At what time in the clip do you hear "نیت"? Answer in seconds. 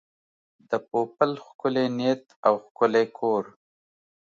1.97-2.23